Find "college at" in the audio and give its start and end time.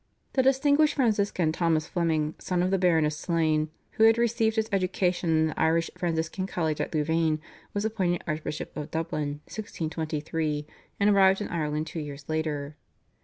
6.47-6.91